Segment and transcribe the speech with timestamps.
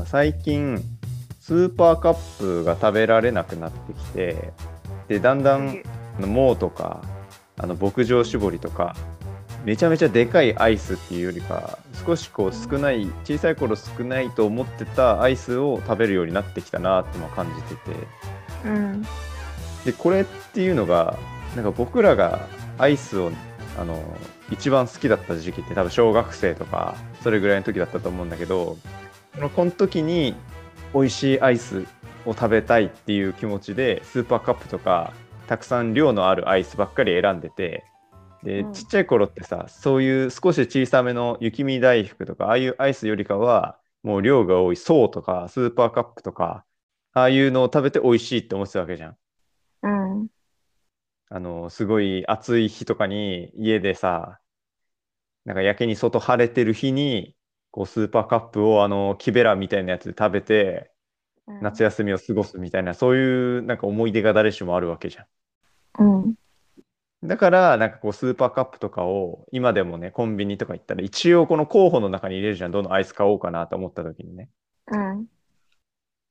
[0.00, 0.82] な最近
[1.40, 4.52] スーパーカップが食べられなくなってきて
[5.08, 5.82] でだんだん
[6.18, 7.02] MOWとか
[7.56, 8.96] あの牧場しぼりとか
[9.64, 17.90] めちゃめちゃでかいアイスっていうよりか少しこう少ない小さい頃少ないと思ってたアイスを食べるようになってきたなっても感じてて。
[18.64, 19.02] うん。
[19.84, 21.18] でこれっていうのが
[21.56, 22.46] なんか僕らが
[22.78, 23.30] アイスを
[23.78, 24.02] あの
[24.50, 28.76] 一番好きだった時期って多分小学生とかそれぐらいの時だったと思うんだけど
[29.54, 30.34] この時に
[30.94, 31.86] 美味しいアイス
[32.26, 35.12] を食べたいっていう気持ちでスーパーカップとか
[35.46, 37.84] たくさん量のあるアイスばっかり選んでて
[38.42, 46.64] で、うんちっちゃい頃ってさそういう少し小さめの雪見大福とかああいうアイスよりかはもう量が多い爽とかスーパーカップとか
[47.12, 49.16] ああいうのを食べて美味しいって思ってたわけじゃん。
[49.82, 50.28] うん。
[51.28, 54.40] あの、すごい暑い日とかに家でさ、
[55.44, 57.34] なんかやけに外晴れてる日に、
[57.70, 60.90] こうスーパーカップをあの木べらみたいなやつで食べて、
[61.46, 65.26] 夏休みを過ごすみたいな、そういうなんか思い出が誰しもあるわけじゃ
[65.98, 66.18] うん。
[66.30, 66.34] ん。
[67.24, 72.70] だから、なんかこうスーパーカップとかを今でもね、コンビニとか行ったら一応この候補の中に入れるじゃん。
[72.70, 74.48] どのアイス買おうかなと思った時にね。
[74.86, 75.26] うん。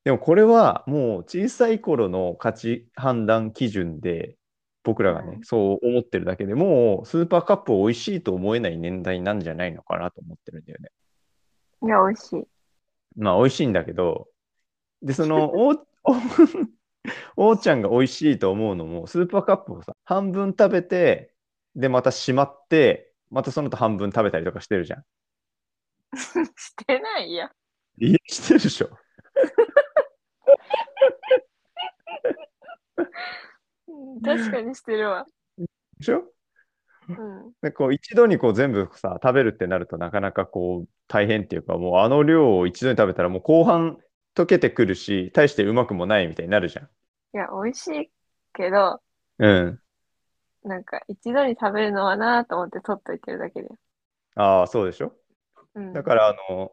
[0.05, 4.37] でもこれはもう小さい頃の価値判断基準で
[4.83, 10.89] 僕らがね、うんそう思ってるだけでもうスーパーカップを美味しいと思えない年代なんじゃないのかなと思ってるんだよね。
[11.81, 12.47] いや、美味しい。
[13.15, 14.27] まあ美味しいんだけど、
[15.01, 15.75] で、その、お、お、
[17.37, 21.33] おーちゃんが美味しいと思うのも、スーパーカップをさ、半分食べて、
[21.75, 25.03] で、またしまって、またその後半分食べたりとかしてるじゃん。
[26.15, 27.51] してないや。
[27.97, 28.89] いや、してるでしょ。
[33.87, 35.25] うん確かにしてるわ。
[35.57, 36.19] でしょ？
[36.19, 36.38] うん。
[37.61, 43.97] でこう一度にこう全部さ食べるってなるとなかなかこう大変っていうかもうあの量を一度に食べたらもう後半
[44.35, 46.85] 溶けてくるし大してうまくもないみたいになるじゃん。
[46.85, 46.87] い
[47.33, 48.11] や、美味しい
[48.53, 49.01] けど、
[49.37, 49.79] うん。
[50.63, 53.75] なんか一度に食べるのはなと思って取っといてるだけだよ。
[54.35, 55.13] ああそうでしょ？
[55.75, 55.93] うん。
[55.93, 56.71] だからあの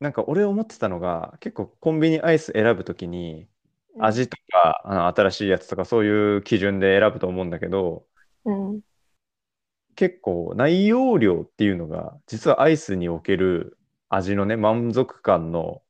[0.00, 3.48] なんか俺思ってたのが結構コンビニアイス選ぶときに
[3.96, 8.04] うん味とか、あの新しいやつとかそういう基準で選ぶと思うんだけど
[8.44, 8.80] うん。
[9.96, 13.76] 結構内容量っていうのが実はアイスにおける
[14.08, 15.82] 味のね満足感の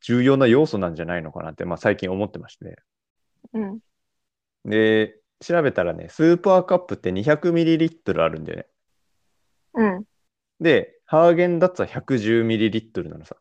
[0.00, 2.76] 重要な要素なんじゃないのかなって、まあ、最近思ってまして。
[3.52, 3.80] うん。
[4.64, 8.66] で、調べたらね、スーパーカップって 200ml あるんだよね。
[9.74, 10.04] うん。
[10.60, 13.36] で、ハーゲンダッツは 110ml なのさ。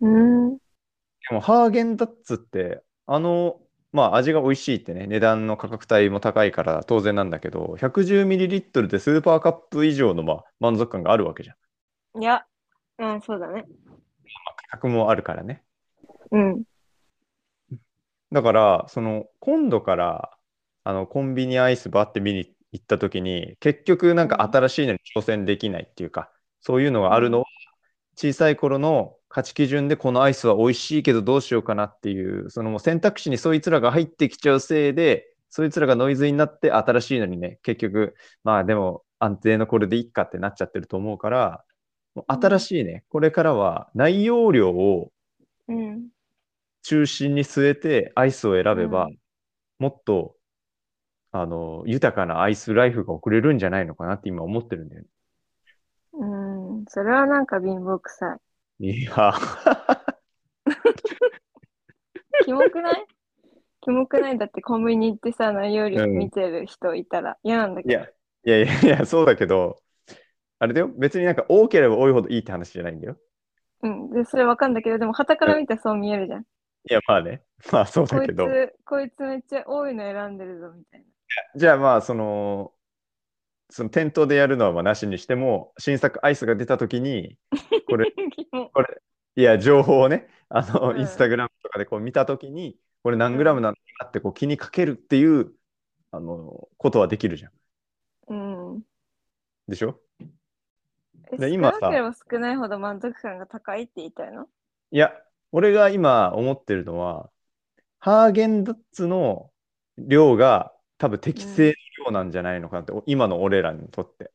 [0.00, 0.56] うん。
[0.56, 0.60] で
[1.32, 3.60] も、ハーゲンダッツって、あの、
[3.92, 11.54] まあ味が美味しいってね、値段の価格帯も高いから当然なんだけど、110ml でスーパーカップ以上の、まあ、満足感があるわけじゃ
[12.18, 12.22] ん。
[12.22, 12.44] いや、
[12.98, 13.64] うん、そうだね。
[14.70, 15.62] 価格もあるからね。
[16.30, 16.64] うん。
[18.30, 20.36] だから、その、今度から、
[20.84, 27.44] あの、コンビニアイスバーって見に行った時に、結局なんか新しいのに挑戦できないっていうか、そういうのがあるのは、
[28.16, 41.64] 小さい頃の価値基準でこのアイスは美味しいけどどうしようかなっていう、そのもう選択肢にそいつらが入ってきちゃうせいで、そいつらがノイズになって新しいのにね、結局、まあでも安定のこれでいいかってなっちゃってると思うから、
[42.26, 45.10] 新しいね、これからは内容量を
[45.68, 46.08] うん。
[46.82, 49.18] 中心に据えてアイスを選べば、うん
[49.78, 50.34] もっと
[51.30, 55.08] あの豊かなアイスライフが送れるんじゃないのかなって今思ってるんだよね。
[56.14, 56.26] う
[56.80, 56.84] ん。
[56.88, 58.47] それはなんか貧乏くさい。
[58.80, 59.34] いや、
[62.44, 63.06] キモくない？
[63.80, 64.38] キモくない？
[64.38, 68.04] だってコンビニ行ってさ、内容量見てる人いたら嫌なんだけど。
[68.44, 69.82] いや、いやいやそうだけど、
[70.60, 73.16] あれだよ、別になんか多ければ多いほどいいって話じゃないんだよ。
[73.82, 74.10] うん。
[74.10, 76.42] で、それわかんだけど、でも、旗から見たらそう見えるじゃん。
[76.42, 76.44] い
[76.88, 81.06] や、まあね、まあそうこいだけど、つ、こいつめっちゃ多いの選んでるぞ、みたいな。
[81.56, 82.72] じゃあまあその、
[83.70, 87.38] その店頭でやるのはまあなしにしても、新作アイスが出たときに、
[87.88, 88.12] これ、
[88.72, 89.02] これ、
[89.36, 93.74] いや、情報をね、あの、うんインスタグラムとかでこう見たときに、これ何グラムなの
[94.06, 95.52] ってこう気にかけるっていう、
[96.10, 97.52] あの、ことはできるじゃん。
[98.28, 98.34] う
[98.76, 98.82] ん。
[99.68, 100.00] でしょ？
[101.32, 104.48] えで今さ少なければ少ないほど満足感が高いって言いたいの？
[104.90, 105.12] いや、
[105.52, 107.30] 俺が今思ってるのは、
[108.00, 109.50] ハーゲンダッツの
[109.98, 111.74] 量が多分適正
[112.10, 114.30] なんじゃないのかなって、今の俺らにとって。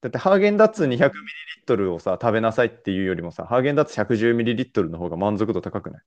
[0.00, 6.02] だってハーゲンダッツ 200ml をさ、食べなさいっていうよりもさ、ハーゲンダッツ 110ml の方が満足度高くない？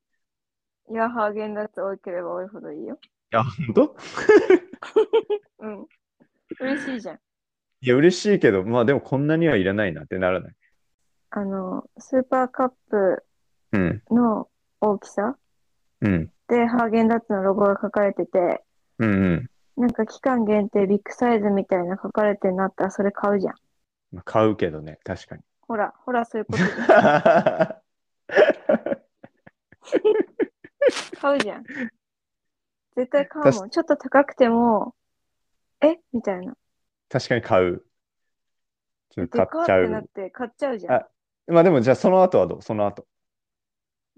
[0.91, 2.99] いや、ハーゲンダッツ多ければ多いほどいいよ。
[3.33, 3.95] いや、本当？
[5.59, 5.85] うん。
[6.59, 7.15] 嬉しいじゃん。
[7.15, 10.55] いや、嬉しいけど、まあでもこんなにはいらないなってならない。
[11.31, 13.23] あの、スーパーカップ
[13.73, 14.01] うん。
[14.09, 14.47] の
[14.79, 15.35] 大きさ
[16.01, 16.31] うん。
[16.47, 18.63] で、ハーゲンダッツのロゴが書かれてて、
[18.99, 19.49] うんうん。
[19.77, 23.53] なんか期間限定ビッグサイズみたいな書かれてんなったらそれ買うじゃん。
[24.11, 25.43] まあ買うけどね、確かに。
[25.61, 27.87] ほら、ほら、そういうことじゃん。
[31.21, 31.63] 買うじゃん。
[32.95, 33.69] 絶対買うもん。
[33.69, 34.95] ちょっと高くても、
[35.81, 35.99] え？
[36.11, 36.57] みたいな。
[37.09, 37.85] 確かに買う。
[39.09, 40.07] ちょっと買っちゃてなっう。
[40.07, 41.07] て買っちゃうじゃんあ。
[41.47, 42.61] まあでもじゃあその後はどう？
[42.63, 43.05] その後。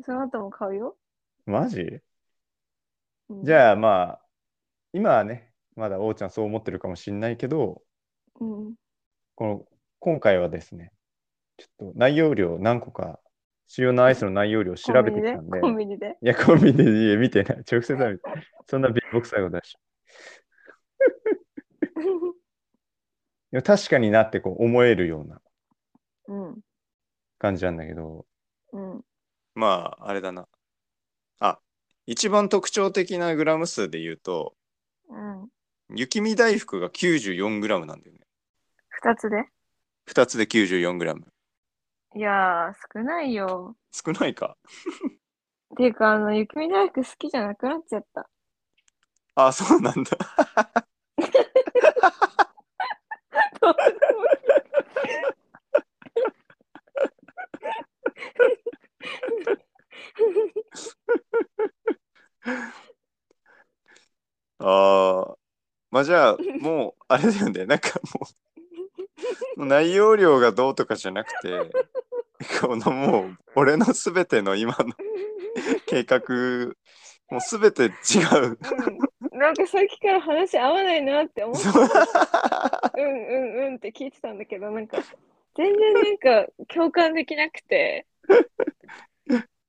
[0.05, 0.97] その後も買うよ。
[1.45, 1.99] マジ？
[3.29, 4.21] うんじゃあまあ、
[4.91, 5.48] 今はね、
[5.79, 7.81] まだ王ちゃんそう思ってるかもしれないけど、
[8.39, 8.75] うん。
[9.35, 9.65] この
[9.99, 10.91] 今回はですね、
[11.57, 13.19] ちょっと内容量何個か、
[13.67, 16.17] 主要なアイスの内容量を調べてきたんで、コンビニで？
[16.21, 17.57] いや、コンビニでいや見てない。
[17.59, 18.23] 直接は見て
[18.67, 19.77] そんな貧乏くさいことだし。
[23.51, 25.41] でも確かになってこう思えるような
[26.27, 26.59] うん。
[27.37, 28.25] 感じなんだけど、
[28.73, 29.01] うん。
[29.55, 30.47] まあ、あれだな。
[31.39, 31.59] あ、
[32.05, 34.55] 一番特徴的なグラム数で言うと、
[35.09, 35.49] うん。
[35.95, 38.21] 雪見大福が94グラムなんだよね。
[38.89, 39.45] 二つで
[40.07, 41.27] ？2つで94グラム。
[42.15, 43.75] いやー、少ないよ。
[43.91, 44.57] 少ないか。
[45.73, 48.29] っ ていうか、あの、雪見大福好きじゃなくなっちゃった。
[49.35, 50.88] あ、そうなんだ。
[65.99, 67.65] まあじゃあ、もう、あれだよね。
[67.65, 68.27] なんかも
[69.57, 71.69] う、内容量がどうとかじゃなくて、
[72.61, 74.93] このもう、俺のすべての今の
[75.87, 76.73] 計画、
[77.29, 78.57] もうすべて違う。
[79.31, 81.89] うん、なんかさっきから話合わないなって思って、そう
[82.95, 84.99] うんうんうんって聞いてたんだけど、なんか、
[85.57, 88.05] 全然なんか共感できなくて、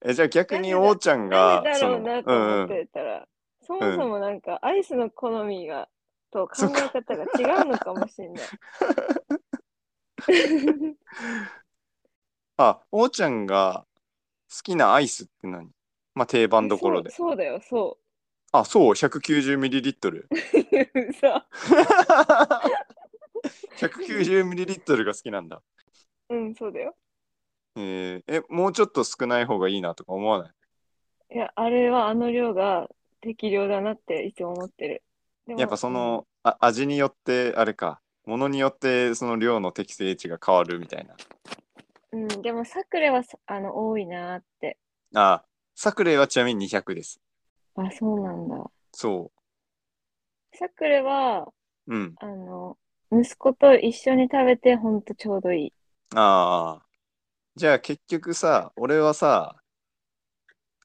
[0.02, 3.26] えじゃあ逆になんでだ王ちゃんが、でだろうなと思っうんうんてたら、
[3.62, 5.88] そもそもなんかアイスの好みが、
[6.30, 8.44] と考え方が違うのかもしれない。
[12.56, 13.86] あ、王ちゃんが
[14.54, 15.70] 好きなアイスって何？
[16.14, 17.10] まあ定番どころで。
[17.10, 17.98] そうだよ、そ
[18.52, 20.26] あ、そう、190ml。
[21.08, 21.12] う。
[21.14, 21.46] さ、
[23.78, 25.62] 190ml が好きなんだ。
[26.28, 26.96] うん、そうだよ。
[27.76, 31.34] えーえ、もうちょっと少ない方がいいなとか思わない？
[31.36, 32.88] いや、あれはあの量が
[33.20, 35.02] 適量だなっていつも思ってる。
[35.56, 41.14] やっぱその、あ味によってあれか、ものによってその量の適正値が変わるみたいな。
[42.12, 44.78] うん、でもサクレはさあの多いなって。
[45.14, 45.44] あ、
[45.74, 47.20] サクレはちなみに200です。
[47.76, 48.70] あ、そうなんだ。
[48.92, 49.30] そ
[50.54, 51.48] サクレは、
[51.86, 51.94] う。
[51.94, 52.14] うん。
[52.18, 52.76] あの、
[53.12, 55.72] 息子と一緒に食べてほんとちょうどいい。
[56.14, 56.86] ああ。
[57.56, 59.56] じゃあ結局さ、俺はさ、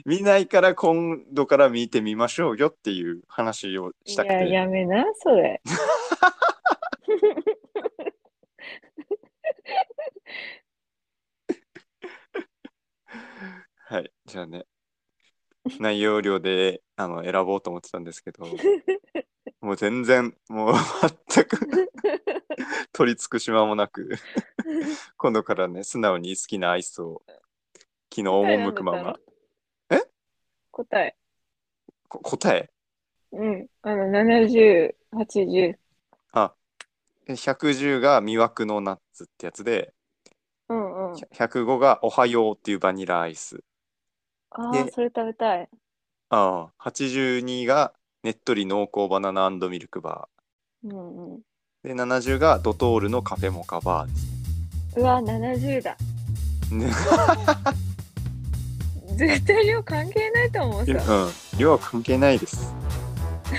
[0.05, 4.49] 見ないから今度から見てみましょうよっていう話をいや、したくて。
[4.49, 5.61] やめな、それ。
[13.89, 14.65] はい、じゃあね、
[15.79, 18.45] 内容量であの選ぼうと思ってたんですけど、
[19.61, 20.75] もう全然、もう
[21.27, 21.59] 全く。
[22.93, 24.09] 取り付く島もなく、
[25.17, 27.21] 今度からね、素直に好きなアイスを
[28.11, 29.19] 昨日赴くまま。
[29.89, 30.01] え
[30.71, 31.15] 答え。
[32.07, 32.69] こ答え？
[33.31, 33.67] うん。
[33.83, 35.77] あの、70、80。
[36.31, 36.53] あ、
[37.27, 39.93] 110が魅惑のナッツってやつで、
[40.67, 41.15] うんうん。
[41.15, 43.63] 105がおはようっていうバニラアイス。
[44.51, 45.69] ああ、でそれ食べたい。
[46.29, 50.27] ああ、82がねっとり濃厚バナナミルクバ
[50.83, 51.37] うんうん。
[51.37, 51.39] ー。
[51.83, 54.38] で、70がドトールのカフェモカバーです
[54.95, 55.97] うわ、70だ。
[56.71, 56.87] ね。
[59.15, 60.91] 絶対量関係ないと思うさ。
[61.13, 61.31] うん。
[61.57, 62.73] 量は関係ないです。
[63.51, 63.57] だ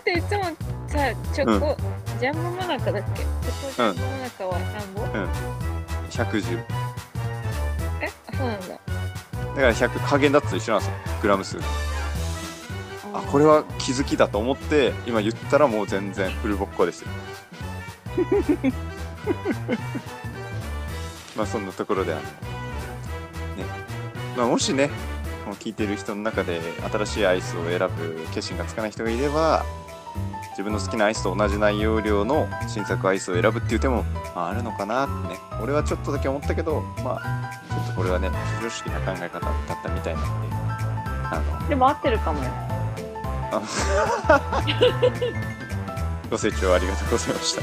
[0.00, 0.42] っていつも
[0.88, 1.76] さ、チョコ、
[2.18, 3.22] ジャンボモナカだっけ？
[3.22, 3.28] チョ
[3.66, 5.28] コジャンボモナカは何本、
[6.10, 6.58] 110。
[8.00, 8.10] え？
[8.28, 8.66] あそうなんだ。
[8.68, 8.80] だか
[9.54, 10.94] ら100、加減だったと一緒なんですよ。
[11.22, 11.58] グラム数。
[13.12, 17.08] あ、これは気づきだと思って、今言ったらもう全然フルボッコですよ。
[21.36, 22.28] まあそんなところであの、ね。
[24.36, 24.90] まあもしね、
[25.44, 26.60] この聞いてる人の中で
[26.90, 29.64] 新しいアイスを選ぶ決心がつかない人がいれば、
[30.50, 35.40] 自分の好きなアイスと同じ内容量の新作アイスを選ぶっていう手も、まあ、あるのかなってね。
[35.62, 40.30] 俺はちょっとだけ思ったけど、まあ、ちょっとこれはね、常識な考え方だったみたいなんで、
[41.30, 42.50] あの、でも合ってるかもよ。
[43.52, 43.60] あ
[46.30, 47.62] ご清聴ありがとうございました。